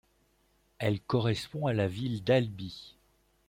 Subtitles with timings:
[0.79, 2.97] Elle correspond à la ville d'Albi.